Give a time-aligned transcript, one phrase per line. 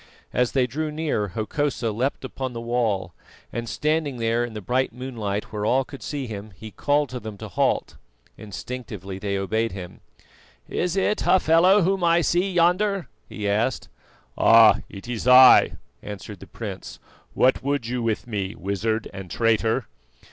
[0.33, 3.13] As they drew near, Hokosa leapt upon the wall,
[3.53, 7.19] and standing there in the bright moonlight where all could see him, he called to
[7.19, 7.97] them to halt.
[8.35, 9.99] Instinctively they obeyed him.
[10.67, 13.89] "Is it Hafela whom I see yonder?" he asked.
[14.39, 14.79] "Ah!
[14.89, 16.97] it is I," answered the prince.
[17.35, 19.85] "What would you with me, wizard and traitor?"